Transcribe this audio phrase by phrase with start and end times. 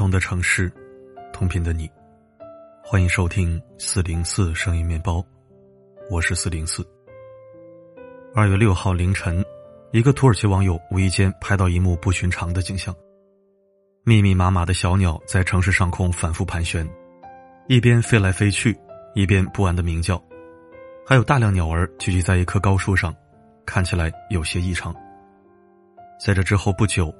[0.00, 0.72] 同的城市，
[1.30, 1.86] 同频的你，
[2.82, 5.22] 欢迎收听四零四声音面包，
[6.08, 6.82] 我是四零四。
[8.34, 9.44] 二月六号凌晨，
[9.92, 12.96] 一个土耳其网友无意间拍到一幕不寻常的景象：
[14.02, 16.88] 密密麻麻的小鸟在城市上空反复盘旋，
[17.68, 18.74] 一边飞来飞去，
[19.14, 20.18] 一边不安的鸣叫，
[21.06, 23.14] 还有大量鸟儿聚集在一棵高树上，
[23.66, 24.96] 看起来有些异常。
[26.18, 27.14] 在这之后不久，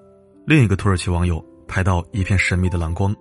[0.46, 1.44] 另一个土耳其网友。
[1.70, 3.14] 拍到一片神秘的蓝光，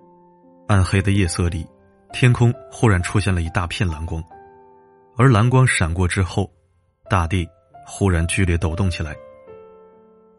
[0.66, 1.64] 暗黑的夜色里，
[2.12, 4.20] 天空忽然出现了一大片蓝光，
[5.16, 6.50] 而蓝光闪过之后，
[7.08, 7.48] 大地
[7.86, 9.16] 忽然剧烈抖动起来，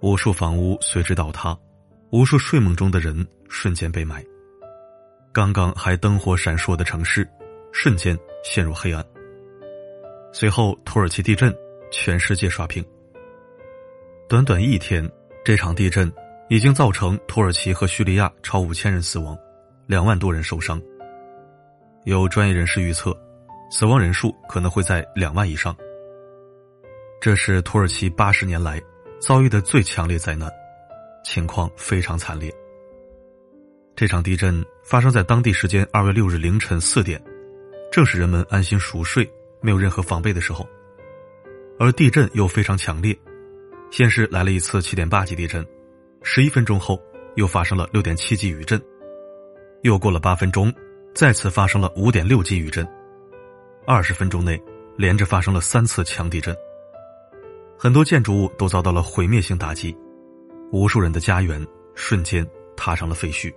[0.02, 1.58] 无数房屋随之倒塌，
[2.12, 4.22] 无数睡梦中的人瞬间被埋，
[5.32, 7.26] 刚刚还灯火闪烁的城市，
[7.72, 9.04] 瞬间陷入黑暗。
[10.34, 11.56] 随后，土耳其地震，
[11.92, 12.86] 全世界刷屏。
[14.28, 15.10] 短短一天，
[15.46, 16.12] 这场地震。
[16.52, 19.38] 已经造成土耳其和叙利亚超五千人死亡，
[19.88, 20.82] 两万多人受伤。
[22.04, 23.18] 有专业人士预测，
[23.70, 25.74] 死亡人数可能会在两万以上。
[27.22, 28.82] 这是土耳其八十年来
[29.18, 30.52] 遭遇的最强烈灾难，
[31.24, 32.54] 情况非常惨烈。
[33.96, 37.24] 这场地震发生在当地时间二月六日凌晨四点，
[37.94, 39.26] 正是人们安心熟睡、
[39.62, 40.68] 没有任何防备的时候，
[41.80, 43.18] 而地震又非常强烈，
[43.90, 45.66] 先是来了一次七点八级地震。
[46.24, 47.02] 十一分钟后，
[47.36, 48.82] 又发生了六点七级余震。
[49.82, 50.72] 又过了八分钟，
[51.16, 52.88] 再次发生了五点六级余震。
[53.88, 54.62] 二十分钟内，
[54.96, 56.56] 连着发生了三次强地震。
[57.78, 59.98] 很多建筑物都遭到了毁灭性打击，
[60.72, 63.52] 无数人的家园瞬间踏上了废墟。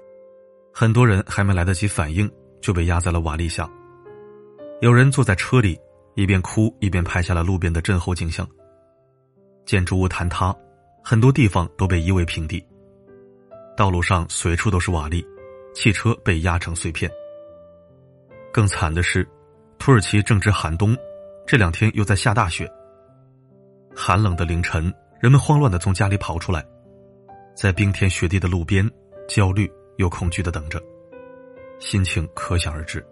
[0.72, 2.28] 很多人还没来得及反应，
[2.62, 3.70] 就被压在了瓦砾下。
[4.80, 5.78] 有人坐在车里，
[6.14, 8.48] 一边哭一边拍下了路边的震后景象。
[9.66, 10.56] 建筑物坍塌。
[11.06, 12.66] 很多地方都被夷为平地，
[13.76, 15.22] 道路上随处都是瓦砾，
[15.74, 17.10] 汽车被压成碎片。
[18.50, 19.28] 更惨的是，
[19.78, 20.96] 土耳其正值寒冬，
[21.46, 22.66] 这两天又在下大雪。
[23.94, 26.64] 寒冷的凌晨，人们慌乱的从家里跑出来，
[27.54, 28.90] 在冰天雪地的路边，
[29.28, 30.82] 焦虑又恐惧的等着，
[31.80, 33.04] 心情可想而知。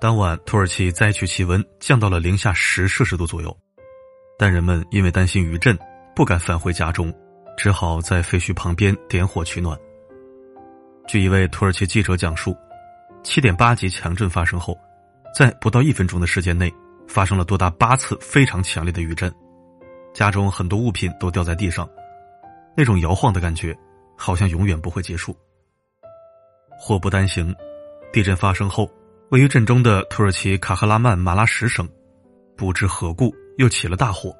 [0.00, 3.54] 当晚，土耳其灾区气温降到了零下十摄氏度左右，
[4.38, 5.76] 但人们因为担心余震。
[6.16, 7.12] 不敢返回家中，
[7.58, 9.78] 只好在废墟旁边点火取暖。
[11.06, 12.56] 据一位土耳其记者讲述，
[13.22, 14.74] 七点八级强震发生后，
[15.34, 16.72] 在不到一分钟的时间内，
[17.06, 19.30] 发生了多达八次非常强烈的余震，
[20.14, 21.86] 家中很多物品都掉在地上，
[22.74, 23.76] 那种摇晃的感觉，
[24.16, 25.36] 好像永远不会结束。
[26.78, 27.54] 祸不单行，
[28.10, 28.90] 地震发生后，
[29.28, 31.86] 位于震中的土耳其卡赫拉曼马拉什省，
[32.56, 34.34] 不知何故又起了大火。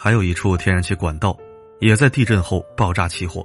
[0.00, 1.36] 还有一处天然气管道，
[1.80, 3.44] 也在地震后爆炸起火，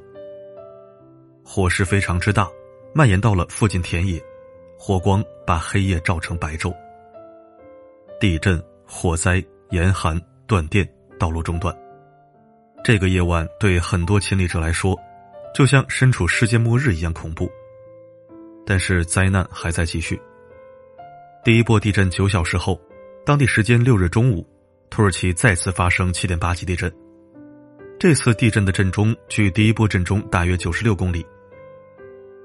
[1.44, 2.48] 火势非常之大，
[2.94, 4.24] 蔓延到了附近田野，
[4.78, 6.72] 火光把黑夜照成白昼。
[8.20, 10.88] 地震、火灾、严寒、断电、
[11.20, 11.76] 道路中断，
[12.84, 14.96] 这个夜晚对很多亲历者来说，
[15.56, 17.50] 就像身处世界末日一样恐怖。
[18.64, 20.22] 但是灾难还在继续。
[21.44, 22.80] 第一波地震九小时后，
[23.26, 24.48] 当地时间六日中午。
[24.94, 26.94] 土耳其再次发生七点八级地震，
[28.00, 31.26] 这次地震的震中距第一波震中大约九十六公里。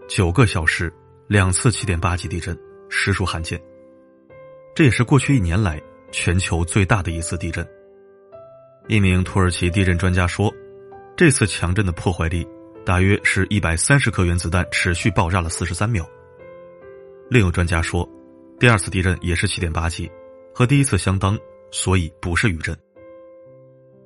[0.09, 0.91] 九个小时，
[1.27, 3.61] 两次七点八级地震，实属罕见。
[4.75, 5.79] 这也是过去一年来
[6.11, 7.69] 全球最大的一次地震。
[8.87, 10.51] 一名土耳其地震专家说，
[11.19, 12.49] 这次强震的破坏力
[12.83, 16.03] 大约是一百三十颗原子弹持续爆炸了四十三秒。
[17.29, 18.09] 另有专家说，
[18.59, 20.11] 第二次地震也是七点八级，
[20.55, 21.39] 和第一次相当。
[21.71, 22.77] 所以不是余震，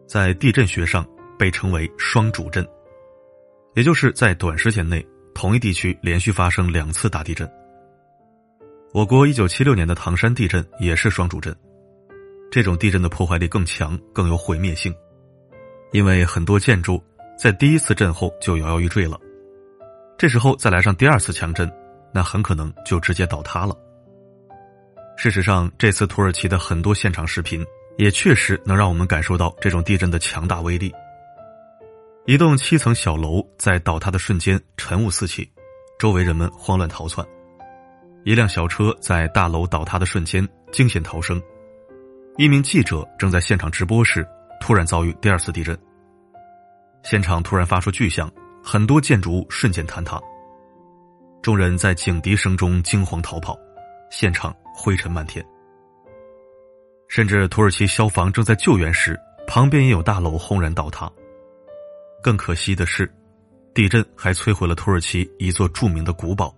[0.07, 1.07] 在地震学上
[1.39, 2.67] 被称为双主震，
[3.75, 7.51] 也就是在短时间内同一地区连续发生两次大地震。
[8.93, 11.55] 我国一九七六年的唐山地震也是双主震，
[12.51, 14.95] 这种地震的破坏力更强，更有毁灭性，
[15.93, 17.03] 因为很多建筑
[17.39, 19.19] 在第一次震后就摇摇欲坠了，
[20.19, 21.71] 这时候再来上第二次强震，
[22.13, 23.75] 那很可能就直接倒塌了。
[25.17, 27.65] 事实上，这次土耳其的很多现场视频
[27.97, 30.93] 也确实能让我们感受到这种地震的强大威力。
[32.27, 35.49] 一栋七层小楼在倒塌的瞬间，尘雾四起，
[35.99, 37.25] 周围人们慌乱逃窜；
[38.25, 41.39] 一辆小车在大楼倒塌的瞬间惊险逃生；
[42.37, 44.27] 一名记者正在现场直播时，
[44.61, 45.77] 突然遭遇第二次地震，
[47.03, 48.31] 现场突然发出巨响，
[48.63, 50.21] 很多建筑物瞬间坍塌，
[51.43, 53.59] 众人在警笛声中惊慌逃跑，
[54.13, 54.55] 现场。
[54.75, 55.45] 灰尘漫天，
[57.07, 61.13] 甚至土耳其消防正在救援时，旁边也有大楼轰然倒塌。
[62.23, 63.09] 更可惜的是，
[63.75, 66.57] 地震还摧毁了土耳其一座著名的古堡。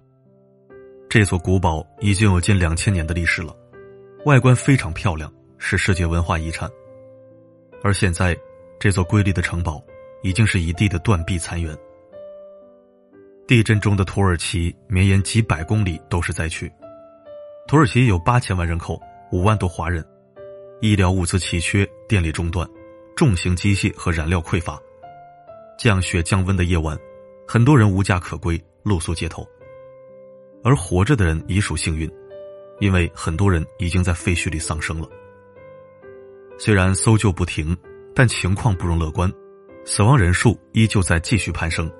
[1.09, 3.55] 这座古堡已经有近两千年的历史了，
[4.27, 6.71] 外观非常漂亮，是世界文化遗产。
[7.83, 8.35] 而现在，
[8.79, 9.83] 这座瑰丽的城堡
[10.23, 11.77] 已经是一地的断壁残垣。
[13.47, 16.73] 地震中的土耳其绵延几百公里都是灾区。
[17.75, 20.07] 土耳其有八千万人口，五万多华人，
[20.81, 22.65] 医疗物资奇缺，电力中断，
[23.17, 24.81] 重型机械和燃料匮乏。
[25.77, 26.97] 降雪降温的夜晚，
[27.49, 29.45] 很多人无家可归，露宿街头。
[30.63, 32.09] 而活着的人已属幸运，
[32.79, 35.09] 因为很多人已经在废墟里丧生了。
[36.61, 37.77] 虽然搜救不停，
[38.15, 39.29] 但情况不容乐观，
[39.85, 41.91] 死亡人数依旧在继续攀升。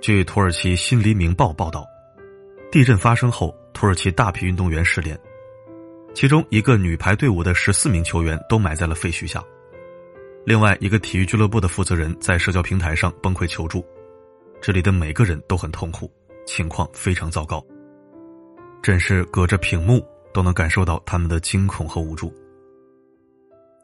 [0.00, 1.86] 据土耳其《新黎明报》报道，
[2.70, 5.18] 地震发生后，土耳其大批运动员失联，
[6.14, 9.42] 其中一个女排队伍的十四名球员都埋在了废墟下。
[10.44, 13.82] 另外一个体育俱乐部的负责人在社交平台上崩溃求助，
[14.60, 16.10] 这里的每个人都很痛苦，
[16.46, 17.64] 情况非常糟糕。
[18.82, 22.30] 真是隔着屏幕都能感受到他们的惊恐和无助。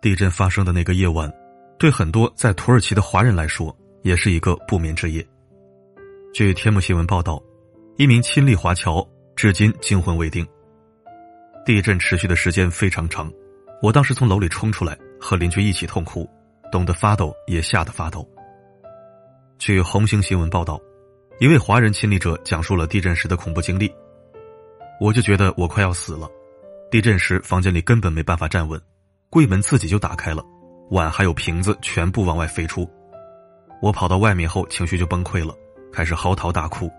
[0.02, 1.32] 地震发生的那个夜晚，
[1.78, 5.26] 对很多在土耳其的华人来说，也是一个不眠之夜。
[6.34, 7.42] 据天目新闻报道，
[7.96, 9.06] 一名亲历华侨
[9.36, 10.44] 至今惊魂未定。
[11.64, 13.32] 地震持续的时间非常长，
[13.80, 16.28] 我当时从楼里冲出来，和邻居一起痛哭，
[16.72, 18.28] 冻得发抖，也吓得发抖。
[19.60, 20.80] 据红星新闻报道，
[21.38, 23.88] 一位华人亲历者讲述了地震时的恐怖经历。
[25.00, 26.28] 我就觉得我快要死了，
[26.90, 28.80] 地震时房间里根本没办法站稳，
[29.30, 30.42] 柜门自己就打开了，
[30.90, 32.90] 碗还有瓶子全部往外飞出。
[33.80, 35.54] 我跑到外面后，情绪就崩溃了。
[35.92, 36.90] 开始嚎啕大哭。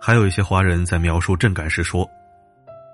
[0.00, 2.08] 还有一些华人在描述震感时说，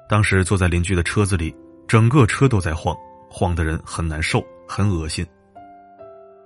[0.08, 1.55] 当时坐在邻居的车子里，
[1.87, 2.97] 整个车都在晃，
[3.31, 5.25] 晃的人很难受，很恶心。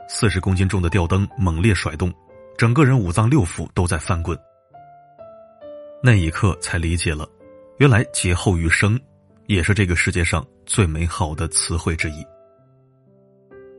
[0.06, 2.12] 四十公斤重的吊灯猛烈甩动，
[2.58, 4.38] 整个人五脏六腑都在翻滚。
[6.02, 7.26] 那一刻才理解了，
[7.78, 9.00] 原来劫后余生，
[9.46, 12.24] 也是这个世界上最美好的词汇之一。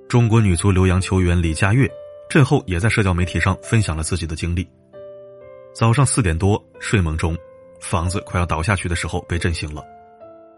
[0.10, 1.90] 中国女足留洋球员李佳悦。
[2.30, 4.66] 震后也在社交媒体上分享了自己的经历。
[5.74, 7.36] 早上四点多睡梦中，
[7.80, 9.84] 房子快要倒下去的时候被震醒了，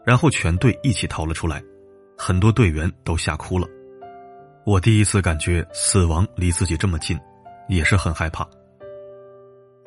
[0.04, 1.63] 然后全队一起逃了出来，
[2.18, 3.68] 很多队员都吓哭了。
[4.65, 7.19] 我第一次感觉死亡离自己这么近，
[7.69, 8.48] 也是很害怕。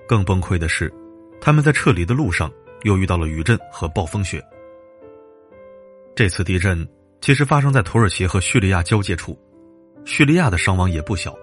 [0.06, 0.93] 更崩溃的是，
[1.40, 2.50] 他们在撤离的路上
[2.82, 4.40] 又遇到了余震和暴风雪。
[6.14, 6.87] 这次地震
[7.20, 9.37] 其实发生在土耳其和叙利亚交界处，
[10.05, 11.37] 叙利亚的伤亡也不小。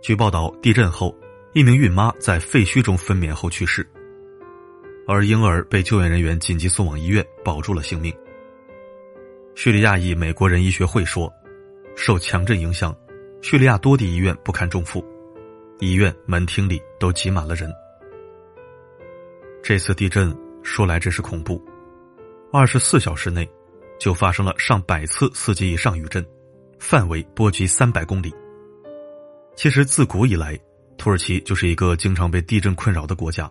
[0.00, 1.14] 据报道，地震后，
[1.52, 3.84] 一名孕妈在废墟中分娩后去世，
[5.04, 8.14] 而婴儿被救援人员紧急送往医院，保住了性命。
[9.56, 11.32] 叙利亚裔美国人医学会说，
[11.96, 12.96] 受强震影响，
[13.42, 15.04] 叙利亚多地医院不堪重负，
[15.80, 17.68] 医院门厅里都挤满了人。
[19.60, 20.32] 这次地震
[20.62, 21.60] 说来真是恐怖，
[22.52, 23.48] 二十四小时内，
[23.98, 26.24] 就发生了上百次四级以上余震，
[26.78, 28.32] 范围波及三百公里。
[29.56, 30.56] 其实自古以来，
[31.00, 33.50] 土耳其就是一个经常被地震困扰的国家。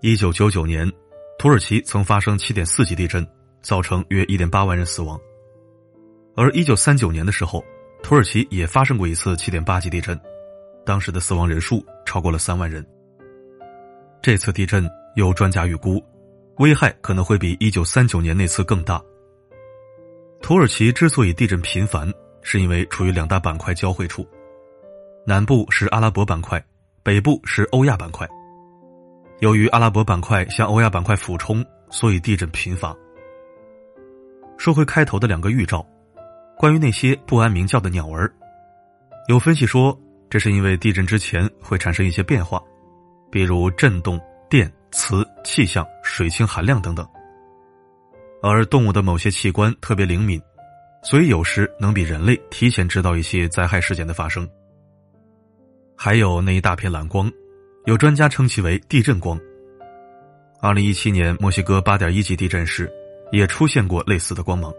[0.00, 0.90] 一九九九年，
[1.38, 3.24] 土耳其曾发生七点四级地震，
[3.60, 5.20] 造成约一点八万人死亡。
[6.34, 7.62] 而一九三九年的时候，
[8.02, 10.18] 土耳其也发生过一次七点八级地震，
[10.86, 12.82] 当时的死亡人数超过了三万人。
[14.22, 16.02] 这次地震有专家预估，
[16.60, 18.98] 危害可能会比一九三九年那次更大。
[20.40, 24.26] 土耳其之所以地震频繁，是因为处于两大板块交汇处。
[25.24, 26.62] 南部是阿拉伯板块，
[27.04, 28.28] 北部是欧亚板块。
[29.38, 32.92] 由于阿拉伯板块向欧亚板块俯冲，所以地震频发。
[34.58, 35.86] 说回开头的两个预兆，
[36.58, 38.32] 关于那些不安鸣叫的鸟儿，
[39.28, 39.96] 有分析说，
[40.28, 42.60] 这是因为地震之前会产生一些变化，
[43.30, 47.06] 比如震动、电、磁、气象、水氢含量等等。
[48.42, 50.42] 而动物的某些器官特别灵敏，
[51.04, 54.48] 所以有时能比人类提前知道一些灾害事件的发生。
[56.04, 57.30] 还有那一大片蓝光，
[57.84, 59.38] 有专家称其为地震光。
[60.60, 62.92] 二零一七年墨西哥八点一级地震时，
[63.30, 64.74] 也出现过类似的光芒。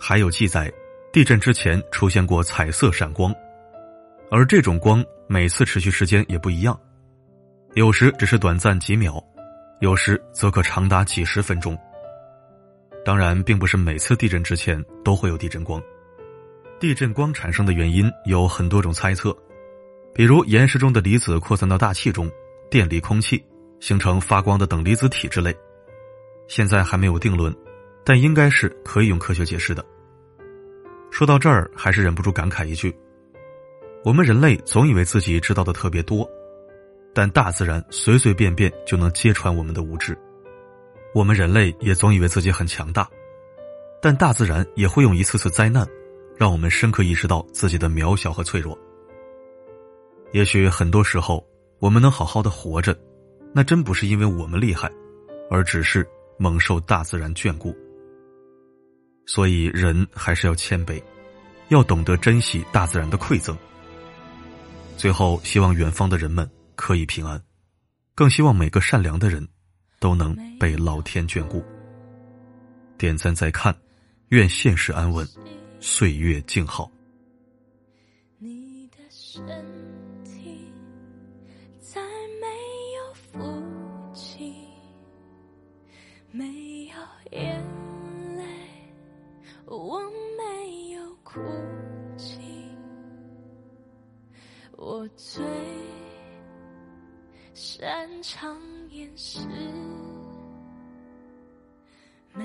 [0.00, 0.72] 还有记载，
[1.12, 3.34] 地震之前出现过彩色闪光，
[4.30, 6.74] 而这种光每次持续时间也不一样，
[7.74, 9.22] 有时只是短暂几秒，
[9.80, 11.78] 有时则可长达几十分钟。
[13.04, 15.82] 当然，并不是每次地震之前都会有地震光，
[16.80, 19.36] 地震光产生的原因有很多种猜测。
[20.14, 22.30] 比如岩石中的离子扩散到大气中，
[22.70, 23.42] 电离空气，
[23.80, 25.56] 形成发光的等离子体之类。
[26.48, 27.54] 现在还没有定论，
[28.04, 29.84] 但应该是可以用科学解释的。
[31.10, 32.94] 说到这儿，还是忍不住感慨一句：
[34.04, 36.28] 我们人类总以为自己知道的特别多，
[37.14, 40.16] 但大自然随随便便就能揭穿我们的无知。
[41.14, 43.08] 我们人类也总以为自己很强大，
[44.00, 45.86] 但大自然也会用一次次灾难，
[46.36, 48.78] 让我们深刻意识到自己的渺小和脆弱。
[50.32, 51.46] 也许很多时候，
[51.78, 52.96] 我们能好好的活着，
[53.54, 54.90] 那真不是因为我们厉害，
[55.50, 56.06] 而只是
[56.38, 57.74] 猛受大自然眷顾。
[59.26, 61.02] 所以，人还是要谦卑，
[61.68, 63.56] 要懂得珍惜大自然的馈赠。
[64.96, 67.42] 最后，希望远方的人们可以平安，
[68.14, 69.48] 更希望每个善良的人。
[70.02, 71.62] 都能被老天眷顾。
[72.98, 73.72] 点赞再看，
[74.30, 75.24] 愿现实安稳，
[75.78, 76.90] 岁月静好。
[78.40, 79.46] 你的身
[86.34, 86.94] 没有
[87.38, 87.62] 眼
[88.38, 88.42] 泪，
[89.66, 90.00] 我
[90.38, 91.40] 没有哭
[92.16, 92.40] 泣，
[94.78, 95.44] 我最。
[97.52, 98.58] 擅长
[98.88, 99.40] 掩饰，
[102.32, 102.42] 没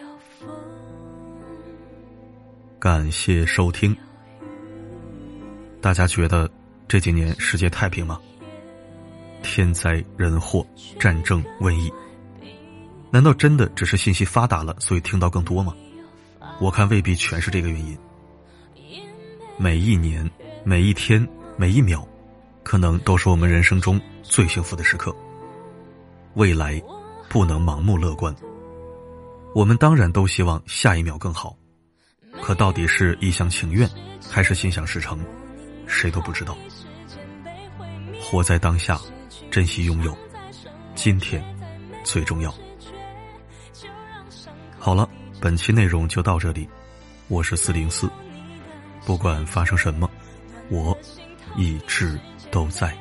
[0.00, 0.48] 有风。
[2.80, 3.96] 感谢收听。
[5.80, 6.50] 大家觉得
[6.88, 8.20] 这几年世界太平吗？
[9.44, 10.66] 天灾人祸、
[10.98, 11.88] 战争、瘟疫，
[13.10, 15.74] 难道真的只是信息发达了，所以听到更多吗？
[16.60, 17.98] 我看未必全是这个原因。
[19.56, 20.30] 每一年、
[20.64, 22.06] 每一天、每一秒。
[22.64, 25.16] 可能都是我们人生中最幸福的时刻。
[26.34, 26.78] 未来
[27.26, 28.34] 不能盲目乐观，
[29.54, 31.56] 我们当然都希望下一秒更好，
[32.42, 33.88] 可到底是一厢情愿
[34.28, 35.18] 还是心想事成，
[35.86, 36.54] 谁都不知道。
[38.20, 39.00] 活在当下，
[39.50, 40.14] 珍惜拥有，
[40.94, 41.42] 今天
[42.04, 42.54] 最重要。
[44.78, 45.08] 好了，
[45.40, 46.68] 本期内容就到这里，
[47.28, 48.08] 我是四零四，
[49.04, 50.08] 不管发生什么，
[50.70, 50.96] 我
[51.56, 52.18] 一直。
[52.50, 52.96] 都在。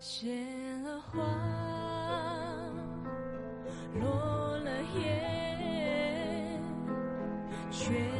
[0.00, 0.34] 谢
[0.82, 1.22] 了花，
[3.94, 5.29] 落了叶，
[7.90, 8.19] 缺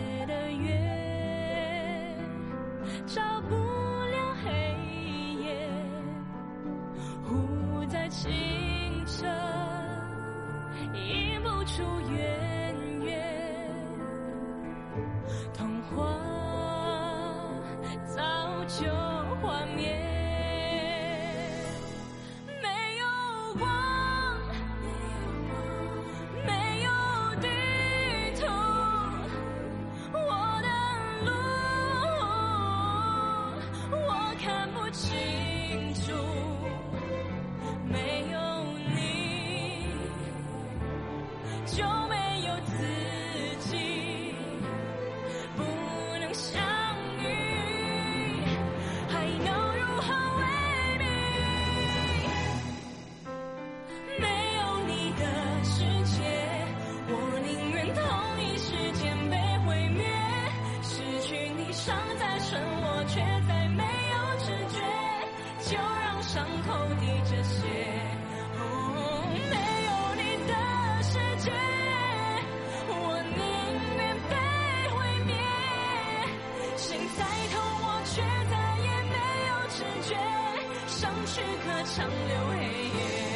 [81.32, 83.29] 去可长留黑夜。